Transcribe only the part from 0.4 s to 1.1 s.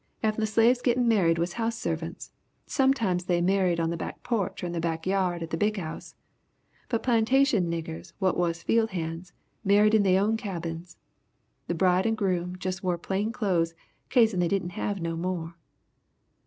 the slaves gittin'